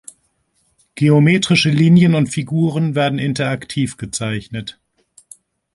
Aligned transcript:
Geometrische 0.95 1.69
Linien 1.69 2.15
und 2.15 2.25
Figuren 2.25 2.95
werden 2.95 3.19
interaktiv 3.19 3.97
gezeichnet. 3.97 4.79